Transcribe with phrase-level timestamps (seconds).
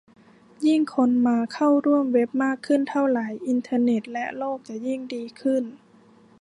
[0.65, 5.63] ยิ่งคนมาเข้าร่วมเว็บมากขึ้นเท่าไร อินเทอร์เน็ตและโลกจะยิ่งดีขึ้น